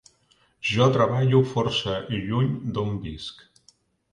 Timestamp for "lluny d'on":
2.15-2.99